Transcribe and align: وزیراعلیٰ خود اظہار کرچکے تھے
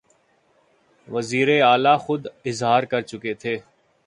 وزیراعلیٰ 1.07 1.97
خود 1.99 2.21
اظہار 2.45 2.83
کرچکے 2.91 3.33
تھے 3.41 3.57